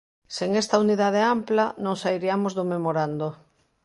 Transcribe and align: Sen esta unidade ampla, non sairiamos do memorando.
Sen 0.35 0.51
esta 0.61 0.75
unidade 0.85 1.21
ampla, 1.35 1.65
non 1.83 1.95
sairiamos 2.03 2.55
do 2.57 2.63
memorando. 2.73 3.27